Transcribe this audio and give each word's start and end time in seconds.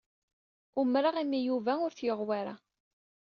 Umreɣ 0.79 1.15
imi 1.23 1.39
Yuba 1.47 1.73
ur 1.85 1.91
t-yuɣ 1.93 2.19
wara. 2.27 2.55